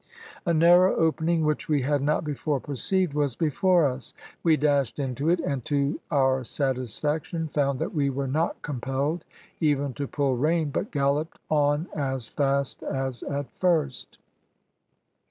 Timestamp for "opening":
0.95-1.45